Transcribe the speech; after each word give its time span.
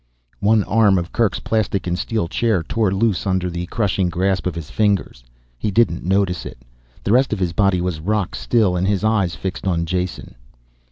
One 0.39 0.63
arm 0.63 0.97
of 0.97 1.11
Kerk's 1.13 1.39
plastic 1.39 1.85
and 1.85 1.93
steel 1.95 2.27
chair 2.27 2.63
tore 2.63 2.91
loose 2.91 3.27
under 3.27 3.51
the 3.51 3.67
crushing 3.67 4.09
grasp 4.09 4.47
of 4.47 4.55
his 4.55 4.71
fingers. 4.71 5.23
He 5.59 5.69
didn't 5.69 6.03
notice 6.03 6.43
it. 6.43 6.57
The 7.03 7.13
rest 7.13 7.33
of 7.33 7.39
his 7.39 7.53
body 7.53 7.81
was 7.81 7.99
rock 7.99 8.33
still 8.33 8.75
and 8.75 8.87
his 8.87 9.03
eyes 9.03 9.35
fixed 9.35 9.67
on 9.67 9.85
Jason. 9.85 10.33